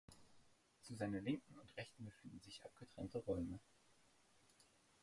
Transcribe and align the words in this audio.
Zu 0.81 0.95
seiner 0.95 1.21
Linken 1.21 1.59
und 1.59 1.77
Rechten 1.77 2.05
befinden 2.05 2.39
sich 2.39 2.65
abgetrennte 2.65 3.19
Räume. 3.19 3.59